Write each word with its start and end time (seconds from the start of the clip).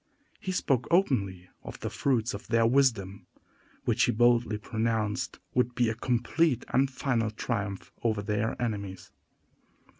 He 0.39 0.51
spoke 0.51 0.87
openly 0.89 1.47
of 1.61 1.79
the 1.81 1.91
fruits 1.91 2.33
of 2.33 2.47
their 2.47 2.65
wisdom, 2.65 3.27
which 3.85 4.05
he 4.05 4.11
boldly 4.11 4.57
pronounced 4.57 5.37
would 5.53 5.75
be 5.75 5.89
a 5.89 5.93
complete 5.93 6.65
and 6.69 6.89
final 6.89 7.29
triumph 7.29 7.91
over 8.01 8.23
their 8.23 8.59
enemies. 8.59 9.11